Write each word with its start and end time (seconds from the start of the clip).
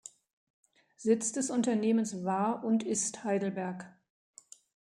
Sitz 0.97 1.31
des 1.31 1.51
Unternehmens 1.51 2.23
war 2.23 2.63
und 2.63 2.81
ist 2.81 3.23
Heidelberg. 3.23 3.85